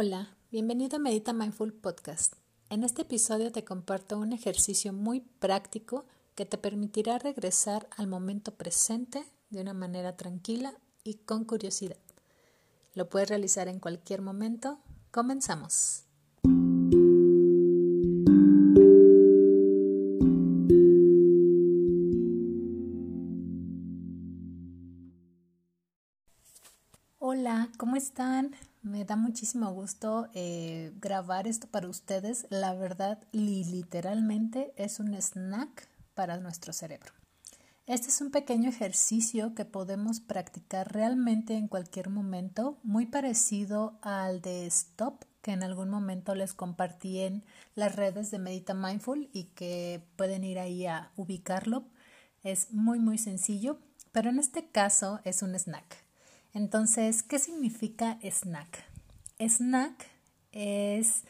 Hola, 0.00 0.28
bienvenido 0.52 0.94
a 0.94 1.00
Medita 1.00 1.32
Mindful 1.32 1.72
Podcast. 1.72 2.34
En 2.70 2.84
este 2.84 3.02
episodio 3.02 3.50
te 3.50 3.64
comparto 3.64 4.16
un 4.16 4.32
ejercicio 4.32 4.92
muy 4.92 5.22
práctico 5.40 6.06
que 6.36 6.46
te 6.46 6.56
permitirá 6.56 7.18
regresar 7.18 7.88
al 7.96 8.06
momento 8.06 8.54
presente 8.54 9.24
de 9.50 9.60
una 9.60 9.74
manera 9.74 10.16
tranquila 10.16 10.72
y 11.02 11.14
con 11.14 11.44
curiosidad. 11.44 11.98
Lo 12.94 13.08
puedes 13.08 13.28
realizar 13.28 13.66
en 13.66 13.80
cualquier 13.80 14.22
momento. 14.22 14.78
Comenzamos. 15.10 16.04
Están? 28.08 28.52
Me 28.80 29.04
da 29.04 29.16
muchísimo 29.16 29.70
gusto 29.70 30.28
eh, 30.32 30.92
grabar 30.98 31.46
esto 31.46 31.66
para 31.66 31.88
ustedes. 31.88 32.46
La 32.48 32.72
verdad, 32.72 33.18
literalmente 33.32 34.72
es 34.76 34.98
un 34.98 35.14
snack 35.14 35.88
para 36.14 36.38
nuestro 36.38 36.72
cerebro. 36.72 37.12
Este 37.86 38.08
es 38.08 38.20
un 38.22 38.30
pequeño 38.30 38.70
ejercicio 38.70 39.54
que 39.54 39.66
podemos 39.66 40.20
practicar 40.20 40.90
realmente 40.92 41.54
en 41.54 41.68
cualquier 41.68 42.08
momento, 42.08 42.78
muy 42.82 43.06
parecido 43.06 43.98
al 44.00 44.40
de 44.40 44.66
Stop, 44.66 45.24
que 45.42 45.52
en 45.52 45.62
algún 45.62 45.90
momento 45.90 46.34
les 46.34 46.54
compartí 46.54 47.20
en 47.20 47.44
las 47.74 47.94
redes 47.94 48.30
de 48.30 48.38
Medita 48.38 48.72
Mindful 48.72 49.28
y 49.32 49.44
que 49.54 50.02
pueden 50.16 50.44
ir 50.44 50.58
ahí 50.58 50.86
a 50.86 51.12
ubicarlo. 51.16 51.84
Es 52.42 52.72
muy, 52.72 53.00
muy 53.00 53.18
sencillo, 53.18 53.78
pero 54.12 54.30
en 54.30 54.38
este 54.38 54.70
caso 54.70 55.20
es 55.24 55.42
un 55.42 55.54
snack. 55.54 56.07
Entonces, 56.54 57.22
¿qué 57.22 57.38
significa 57.38 58.18
snack? 58.22 58.84
Snack 59.38 60.06
es 60.52 61.24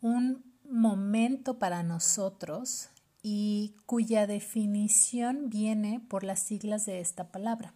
un 0.00 0.44
momento 0.68 1.58
para 1.58 1.82
nosotros 1.82 2.88
y 3.22 3.74
cuya 3.86 4.26
definición 4.26 5.48
viene 5.48 6.00
por 6.00 6.24
las 6.24 6.40
siglas 6.40 6.86
de 6.86 7.00
esta 7.00 7.28
palabra. 7.28 7.74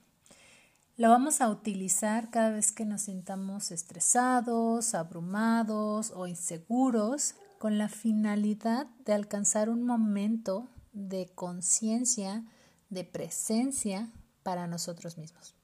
Lo 0.96 1.08
vamos 1.08 1.40
a 1.40 1.48
utilizar 1.48 2.30
cada 2.30 2.50
vez 2.50 2.72
que 2.72 2.84
nos 2.84 3.02
sintamos 3.02 3.70
estresados, 3.70 4.94
abrumados 4.94 6.12
o 6.14 6.26
inseguros 6.26 7.34
con 7.58 7.78
la 7.78 7.88
finalidad 7.88 8.86
de 9.06 9.14
alcanzar 9.14 9.70
un 9.70 9.82
momento 9.82 10.68
de 10.92 11.30
conciencia, 11.34 12.44
de 12.90 13.04
presencia 13.04 14.10
para 14.42 14.66
nosotros 14.66 15.16
mismos. 15.16 15.59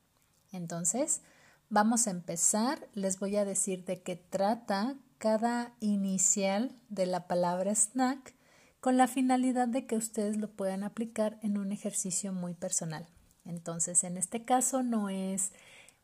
Entonces, 0.57 1.21
vamos 1.69 2.07
a 2.07 2.11
empezar. 2.11 2.89
Les 2.95 3.19
voy 3.19 3.37
a 3.37 3.45
decir 3.45 3.85
de 3.85 4.03
qué 4.03 4.17
trata 4.17 4.97
cada 5.19 5.75
inicial 5.81 6.77
de 6.89 7.07
la 7.07 7.27
palabra 7.27 7.75
snack 7.75 8.35
con 8.81 8.97
la 8.97 9.09
finalidad 9.09 9.69
de 9.69 9.87
que 9.87 9.97
ustedes 9.97 10.37
lo 10.37 10.51
puedan 10.51 10.85
aplicar 10.85 11.39
en 11.43 11.59
un 11.59 11.73
ejercicio 11.73 12.33
muy 12.33 12.55
personal. 12.55 13.07
Entonces, 13.45 14.05
en 14.05 14.17
este 14.17 14.45
caso 14.45 14.83
no 14.83 15.09
es 15.09 15.53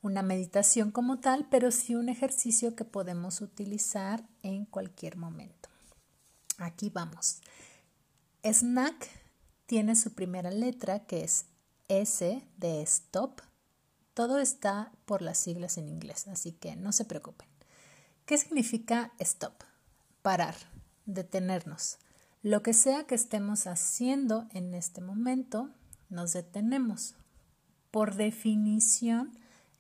una 0.01 0.23
meditación 0.23 0.91
como 0.91 1.21
tal, 1.21 1.47
pero 1.51 1.71
sí 1.71 1.95
un 1.95 2.09
ejercicio 2.09 2.75
que 2.75 2.85
podemos 2.85 3.41
utilizar 3.41 4.25
en 4.43 4.65
cualquier 4.65 5.17
momento. 5.17 5.69
Aquí 6.59 6.91
vamos. 6.91 7.41
Snack 8.43 9.09
tiene 9.67 9.95
su 9.95 10.13
primera 10.15 10.51
letra 10.51 11.01
que 11.07 11.23
es 11.25 11.47
S 11.89 12.43
de 12.57 12.83
stop 12.83 13.41
todo 14.15 14.39
está 14.39 14.93
por 15.07 15.23
las 15.23 15.39
siglas 15.39 15.79
en 15.79 15.89
inglés, 15.89 16.29
así 16.29 16.53
que 16.53 16.77
no 16.77 16.93
se 16.93 17.05
preocupen. 17.05 17.49
¿Qué 18.27 18.37
significa 18.39 19.13
stop? 19.19 19.55
Parar, 20.23 20.55
detenernos. 21.07 21.99
Lo 22.43 22.63
que 22.63 22.75
sea 22.75 23.05
que 23.05 23.15
estemos 23.15 23.67
haciendo 23.67 24.47
en 24.51 24.75
este 24.75 25.01
momento, 25.01 25.71
nos 26.09 26.33
detenemos. 26.33 27.15
Por 27.91 28.15
definición, 28.17 29.39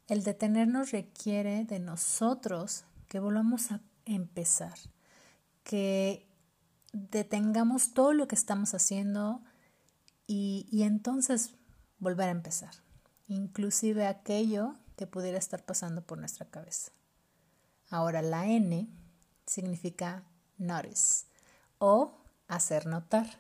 el 0.09 0.23
detenernos 0.23 0.91
requiere 0.91 1.65
de 1.65 1.79
nosotros 1.79 2.85
que 3.09 3.21
volvamos 3.21 3.71
a 3.71 3.81
empezar, 4.05 4.79
que 5.62 6.27
detengamos 6.93 7.95
todo 7.95 8.12
lo 8.12 8.29
que 8.29 8.35
estamos 8.35 8.75
haciendo 8.75 9.43
y, 10.27 10.67
y 10.71 10.83
entonces 10.83 11.55
volver 11.99 12.29
a 12.29 12.33
empezar 12.33 12.75
inclusive 13.34 14.06
aquello 14.06 14.76
que 14.97 15.06
pudiera 15.06 15.38
estar 15.38 15.65
pasando 15.65 16.03
por 16.03 16.19
nuestra 16.19 16.47
cabeza. 16.47 16.93
Ahora 17.91 18.22
la 18.22 18.47
N 18.47 18.88
significa 19.47 20.25
notice 20.59 21.26
o 21.78 22.19
hacer 22.48 22.87
notar. 22.87 23.38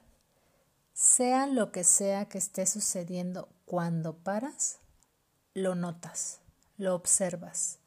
Sea 0.92 1.46
lo 1.46 1.72
que 1.72 1.84
sea 1.84 2.28
que 2.28 2.38
esté 2.38 2.66
sucediendo 2.66 3.48
cuando 3.64 4.16
paras, 4.18 4.78
lo 5.54 5.74
notas, 5.74 6.40
lo 6.76 6.94
observas. 6.94 7.78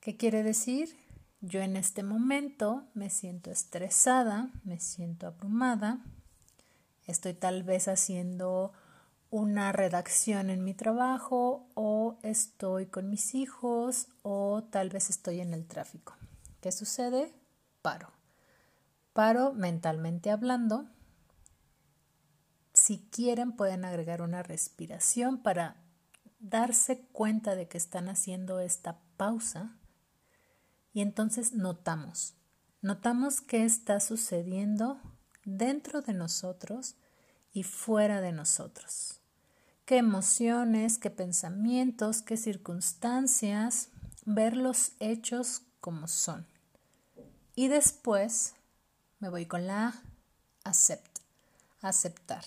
¿Qué 0.00 0.16
quiere 0.16 0.42
decir? 0.42 0.96
Yo 1.40 1.60
en 1.60 1.76
este 1.76 2.02
momento 2.02 2.84
me 2.94 3.10
siento 3.10 3.50
estresada, 3.50 4.50
me 4.64 4.78
siento 4.80 5.26
abrumada, 5.26 6.04
estoy 7.06 7.34
tal 7.34 7.62
vez 7.62 7.88
haciendo 7.88 8.72
una 9.32 9.72
redacción 9.72 10.50
en 10.50 10.62
mi 10.62 10.74
trabajo 10.74 11.66
o 11.72 12.18
estoy 12.22 12.84
con 12.84 13.08
mis 13.08 13.34
hijos 13.34 14.08
o 14.20 14.62
tal 14.64 14.90
vez 14.90 15.08
estoy 15.08 15.40
en 15.40 15.54
el 15.54 15.66
tráfico. 15.66 16.14
¿Qué 16.60 16.70
sucede? 16.70 17.34
Paro. 17.80 18.10
Paro 19.14 19.54
mentalmente 19.54 20.30
hablando. 20.30 20.86
Si 22.74 23.08
quieren 23.10 23.52
pueden 23.52 23.86
agregar 23.86 24.20
una 24.20 24.42
respiración 24.42 25.42
para 25.42 25.82
darse 26.38 27.00
cuenta 27.06 27.54
de 27.54 27.68
que 27.68 27.78
están 27.78 28.10
haciendo 28.10 28.60
esta 28.60 29.00
pausa 29.16 29.78
y 30.92 31.00
entonces 31.00 31.54
notamos. 31.54 32.34
Notamos 32.82 33.40
qué 33.40 33.64
está 33.64 33.98
sucediendo 33.98 35.00
dentro 35.46 36.02
de 36.02 36.12
nosotros 36.12 36.96
y 37.54 37.62
fuera 37.62 38.20
de 38.20 38.32
nosotros 38.32 39.21
qué 39.92 39.98
emociones, 39.98 40.96
qué 40.96 41.10
pensamientos, 41.10 42.22
qué 42.22 42.38
circunstancias, 42.38 43.90
ver 44.24 44.56
los 44.56 44.92
hechos 45.00 45.64
como 45.80 46.08
son. 46.08 46.46
Y 47.54 47.68
después 47.68 48.54
me 49.18 49.28
voy 49.28 49.44
con 49.44 49.66
la 49.66 49.88
A, 49.88 50.02
accept, 50.64 51.18
aceptar. 51.82 52.42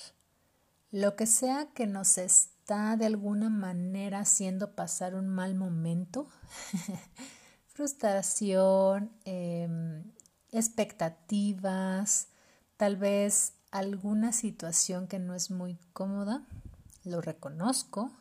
Lo 0.89 1.16
que 1.16 1.28
sea 1.28 1.67
que 1.75 1.85
nos 1.85 2.17
está 2.17 2.97
de 2.97 3.06
alguna 3.06 3.51
manera 3.51 4.22
haciendo 4.22 4.72
pasar 4.73 5.13
un 5.13 5.27
mal 5.27 5.53
momento, 5.53 6.27
frustración, 7.67 9.12
em, 9.23 10.01
expectativas, 10.50 12.29
tal 12.75 12.97
vez 12.97 13.53
alguna 13.69 14.33
situación 14.33 15.06
que 15.06 15.19
no 15.19 15.35
es 15.35 15.51
muy 15.51 15.77
cómoda, 15.94 16.44
lo 17.06 17.22
reconozco 17.22 18.12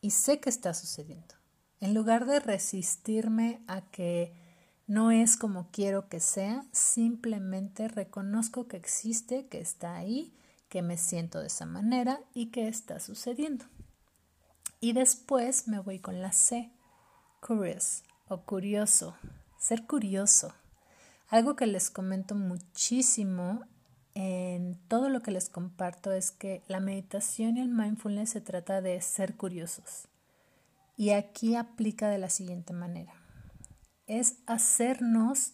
y 0.00 0.10
sé 0.10 0.40
que 0.40 0.50
está 0.50 0.74
sucediendo. 0.74 1.34
En 1.80 1.94
lugar 1.94 2.26
de 2.26 2.40
resistirme 2.40 3.62
a 3.66 3.82
que 3.90 4.34
no 4.86 5.10
es 5.10 5.36
como 5.36 5.70
quiero 5.70 6.08
que 6.08 6.20
sea, 6.20 6.64
simplemente 6.72 7.88
reconozco 7.88 8.68
que 8.68 8.76
existe, 8.76 9.46
que 9.48 9.60
está 9.60 9.94
ahí, 9.94 10.36
que 10.68 10.82
me 10.82 10.98
siento 10.98 11.40
de 11.40 11.46
esa 11.46 11.66
manera 11.66 12.20
y 12.34 12.50
que 12.50 12.68
está 12.68 13.00
sucediendo. 13.00 13.64
Y 14.80 14.92
después 14.92 15.68
me 15.68 15.78
voy 15.78 16.00
con 16.00 16.20
la 16.20 16.32
C, 16.32 16.70
curious 17.40 18.02
o 18.28 18.42
curioso, 18.42 19.16
ser 19.58 19.86
curioso. 19.86 20.52
Algo 21.28 21.56
que 21.56 21.66
les 21.66 21.90
comento 21.90 22.34
muchísimo 22.34 23.64
en 24.14 24.78
todo 24.88 25.08
lo 25.08 25.20
que 25.20 25.32
les 25.32 25.48
comparto 25.48 26.12
es 26.12 26.30
que 26.30 26.62
la 26.68 26.80
meditación 26.80 27.56
y 27.56 27.60
el 27.60 27.68
mindfulness 27.68 28.30
se 28.30 28.40
trata 28.40 28.80
de 28.80 29.00
ser 29.00 29.36
curiosos. 29.36 30.08
Y 30.96 31.10
aquí 31.10 31.56
aplica 31.56 32.08
de 32.08 32.18
la 32.18 32.30
siguiente 32.30 32.72
manera. 32.72 33.12
Es 34.06 34.36
hacernos 34.46 35.52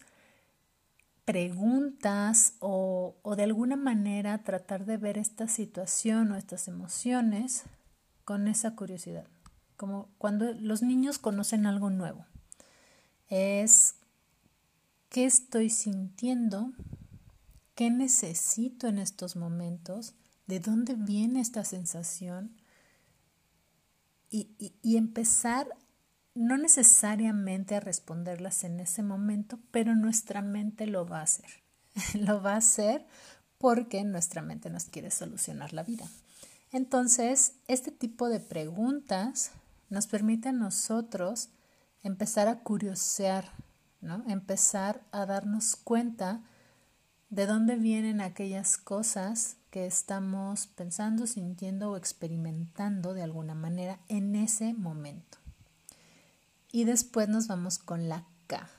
preguntas 1.25 2.53
o, 2.59 3.15
o, 3.23 3.35
de 3.35 3.43
alguna 3.43 3.75
manera 3.75 4.43
tratar 4.43 4.85
de 4.85 4.97
ver 4.97 5.17
esta 5.17 5.47
situación 5.47 6.31
o 6.31 6.35
estas 6.35 6.67
emociones 6.67 7.63
con 8.25 8.47
esa 8.47 8.75
curiosidad. 8.75 9.25
Como 9.77 10.09
cuando 10.17 10.53
los 10.53 10.83
niños 10.83 11.17
conocen 11.17 11.65
algo 11.65 11.89
nuevo. 11.89 12.25
Es 13.29 13.95
qué 15.09 15.25
estoy 15.25 15.69
sintiendo 15.69 16.73
¿Qué 17.81 17.89
necesito 17.89 18.87
en 18.87 18.99
estos 18.99 19.35
momentos? 19.35 20.13
¿De 20.45 20.59
dónde 20.59 20.93
viene 20.93 21.41
esta 21.41 21.65
sensación? 21.65 22.55
Y, 24.29 24.55
empezar 24.95 25.67
no 26.35 26.57
necesariamente 26.57 27.73
a 27.73 27.79
responderlas 27.79 28.65
en 28.65 28.79
ese 28.81 29.01
momento, 29.01 29.57
pero 29.71 29.95
nuestra 29.95 30.43
mente 30.43 30.85
lo 30.85 31.07
va 31.07 31.21
a 31.21 31.23
hacer. 31.23 31.49
lo 32.13 32.43
va 32.43 32.53
a 32.53 32.57
hacer 32.57 33.07
porque 33.57 34.03
nuestra 34.03 34.43
mente 34.43 34.69
nos 34.69 34.85
quiere 34.85 35.09
solucionar 35.09 35.73
la 35.73 35.81
vida. 35.81 36.07
Entonces, 36.71 37.53
este 37.67 37.89
tipo 37.89 38.29
de 38.29 38.41
preguntas 38.41 39.53
nos 39.89 40.05
permite 40.05 40.49
a 40.49 40.53
nosotros 40.53 41.49
empezar 42.03 42.47
a 42.47 42.59
curiosear, 42.59 43.51
¿no? 44.01 44.23
empezar 44.27 45.03
a 45.11 45.25
darnos 45.25 45.75
cuenta 45.75 46.43
de 47.31 47.47
dónde 47.47 47.77
vienen 47.77 48.19
aquellas 48.19 48.77
cosas 48.77 49.55
que 49.71 49.85
estamos 49.85 50.67
pensando, 50.67 51.25
sintiendo 51.25 51.91
o 51.91 51.97
experimentando 51.97 53.13
de 53.13 53.23
alguna 53.23 53.55
manera 53.55 53.99
en 54.09 54.35
ese 54.35 54.73
momento. 54.73 55.37
Y 56.73 56.83
después 56.83 57.29
nos 57.29 57.47
vamos 57.47 57.79
con 57.79 58.09
la 58.09 58.25
K, 58.47 58.69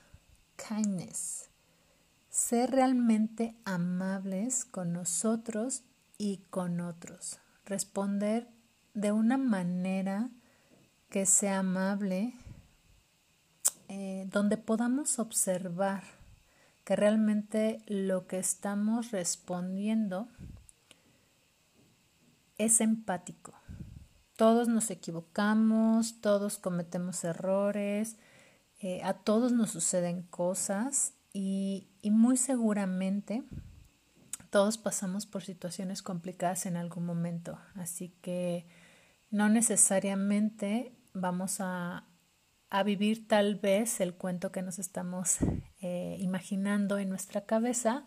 kindness. 0.55 1.49
Ser 2.29 2.69
realmente 2.69 3.55
amables 3.65 4.65
con 4.65 4.93
nosotros 4.93 5.81
y 6.19 6.37
con 6.51 6.79
otros. 6.79 7.39
Responder 7.65 8.47
de 8.93 9.11
una 9.11 9.37
manera 9.37 10.29
que 11.09 11.25
sea 11.25 11.59
amable, 11.59 12.35
eh, 13.87 14.27
donde 14.31 14.57
podamos 14.57 15.17
observar 15.17 16.03
que 16.83 16.95
realmente 16.95 17.81
lo 17.87 18.27
que 18.27 18.39
estamos 18.39 19.11
respondiendo 19.11 20.27
es 22.57 22.81
empático. 22.81 23.53
Todos 24.35 24.67
nos 24.67 24.89
equivocamos, 24.89 26.21
todos 26.21 26.57
cometemos 26.57 27.23
errores, 27.23 28.17
eh, 28.79 29.01
a 29.03 29.13
todos 29.13 29.51
nos 29.51 29.71
suceden 29.71 30.23
cosas 30.23 31.13
y, 31.31 31.87
y 32.01 32.11
muy 32.11 32.37
seguramente 32.37 33.43
todos 34.49 34.77
pasamos 34.77 35.25
por 35.25 35.43
situaciones 35.43 36.03
complicadas 36.03 36.65
en 36.67 36.77
algún 36.77 37.05
momento. 37.05 37.57
Así 37.73 38.09
que 38.21 38.67
no 39.31 39.49
necesariamente 39.49 40.95
vamos 41.13 41.59
a, 42.73 42.83
vivir 42.83 43.27
tal 43.27 43.55
vez 43.55 44.01
el 44.01 44.15
cuento 44.15 44.51
que 44.51 44.61
nos 44.61 44.79
estamos 44.79 45.37
eh, 45.81 46.17
imaginando 46.19 46.97
en 46.97 47.09
nuestra 47.09 47.45
cabeza, 47.45 48.05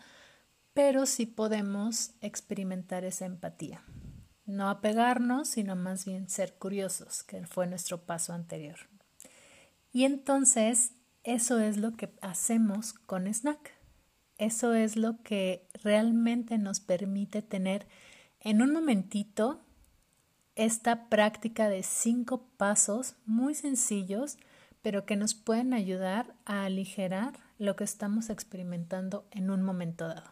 pero 0.75 1.07
sí 1.07 1.27
podemos 1.27 2.15
experimentar 2.21 3.05
esa 3.05 3.27
empatía. 3.27 3.85
No 4.45 4.69
apegarnos, 4.69 5.49
sino 5.49 5.77
más 5.77 6.05
bien 6.05 6.29
ser 6.29 6.55
curiosos, 6.55 7.23
que 7.23 7.47
fue 7.47 7.67
nuestro 7.67 8.05
paso 8.05 8.33
anterior. 8.33 8.77
Y 9.93 10.05
entonces, 10.05 10.93
eso 11.25 11.59
es 11.59 11.77
lo 11.77 11.97
que 11.97 12.15
hacemos 12.21 12.93
con 12.93 13.33
Snack. 13.33 13.73
Eso 14.39 14.75
es 14.75 14.97
lo 14.97 15.23
que 15.23 15.67
realmente 15.83 16.59
nos 16.59 16.81
permite 16.81 17.43
tener 17.43 17.87
en 18.41 18.63
un 18.63 18.73
momentito 18.73 19.61
esta 20.57 21.09
práctica 21.09 21.69
de 21.69 21.83
cinco 21.83 22.49
pasos 22.57 23.15
muy 23.27 23.55
sencillos, 23.55 24.39
pero 24.87 25.05
que 25.05 25.17
nos 25.17 25.35
pueden 25.35 25.75
ayudar 25.75 26.37
a 26.45 26.65
aligerar 26.65 27.33
lo 27.59 27.75
que 27.75 27.83
estamos 27.83 28.31
experimentando 28.31 29.27
en 29.33 29.51
un 29.51 29.61
momento 29.65 30.07
dado. 30.07 30.31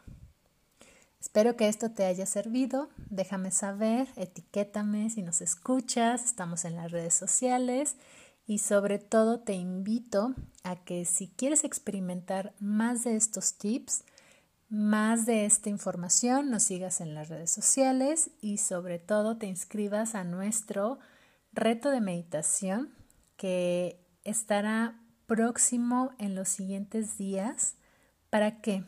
Espero 1.21 1.57
que 1.57 1.67
esto 1.67 1.91
te 1.91 2.05
haya 2.05 2.25
servido. 2.25 2.89
Déjame 3.11 3.51
saber, 3.51 4.07
etiquétame 4.15 5.11
si 5.11 5.23
nos 5.23 5.41
escuchas, 5.41 6.25
estamos 6.25 6.65
en 6.65 6.77
las 6.77 6.93
redes 6.93 7.15
sociales 7.15 7.97
y 8.47 8.59
sobre 8.59 9.01
todo 9.01 9.41
te 9.41 9.55
invito 9.55 10.37
a 10.63 10.77
que 10.77 11.05
si 11.05 11.27
quieres 11.27 11.65
experimentar 11.65 12.55
más 12.61 13.03
de 13.03 13.17
estos 13.17 13.55
tips, 13.55 14.05
más 14.69 15.27
de 15.27 15.47
esta 15.47 15.69
información, 15.69 16.53
nos 16.53 16.63
sigas 16.63 17.01
en 17.01 17.17
las 17.17 17.29
redes 17.29 17.51
sociales 17.51 18.31
y 18.41 18.59
sobre 18.59 19.01
todo 19.01 19.37
te 19.37 19.47
inscribas 19.47 20.15
a 20.15 20.23
nuestro 20.23 21.01
reto 21.53 21.91
de 21.91 22.01
meditación 22.01 22.95
que 23.37 24.04
estará 24.25 25.01
próximo 25.27 26.13
en 26.19 26.35
los 26.35 26.49
siguientes 26.49 27.17
días. 27.17 27.77
¿Para 28.31 28.61
qué? 28.61 28.85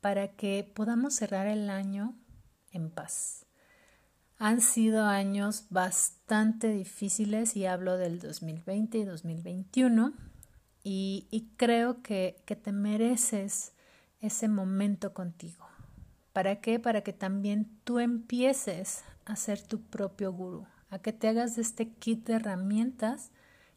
Para 0.00 0.28
que 0.28 0.70
podamos 0.74 1.14
cerrar 1.14 1.46
el 1.46 1.68
año 1.70 2.14
en 2.72 2.90
paz. 2.90 3.46
Han 4.38 4.60
sido 4.62 5.04
años 5.04 5.66
bastante 5.68 6.68
difíciles 6.68 7.56
y 7.56 7.66
hablo 7.66 7.98
del 7.98 8.20
2020 8.20 8.98
y 8.98 9.04
2021 9.04 10.14
y, 10.82 11.26
y 11.30 11.50
creo 11.56 12.02
que, 12.02 12.42
que 12.46 12.56
te 12.56 12.72
mereces 12.72 13.74
ese 14.20 14.48
momento 14.48 15.12
contigo. 15.12 15.66
¿Para 16.32 16.60
qué? 16.60 16.78
Para 16.78 17.02
que 17.02 17.12
también 17.12 17.68
tú 17.84 17.98
empieces 17.98 19.02
a 19.26 19.36
ser 19.36 19.60
tu 19.60 19.82
propio 19.82 20.32
gurú, 20.32 20.66
a 20.88 21.00
que 21.00 21.12
te 21.12 21.28
hagas 21.28 21.56
de 21.56 21.62
este 21.62 21.92
kit 21.92 22.26
de 22.26 22.34
herramientas 22.34 23.30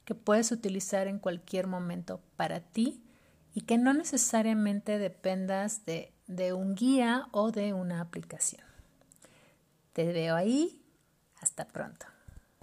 que 0.06 0.16
puedes 0.16 0.52
utilizar 0.52 1.08
en 1.08 1.20
cualquier 1.20 1.68
momento 1.68 2.22
para 2.36 2.60
ti 2.60 3.04
y 3.54 3.62
que 3.62 3.78
no 3.78 3.94
necesariamente 3.94 4.98
dependas 4.98 5.86
de, 5.86 6.12
de 6.28 6.54
un 6.54 6.76
guía 6.76 7.28
o 7.32 7.52
de 7.52 7.74
una 7.74 8.02
aplicación. 8.02 8.64
Te 9.94 10.12
veo 10.12 10.36
ahí. 10.36 10.80
Hasta 11.40 11.68
pronto. 11.68 12.13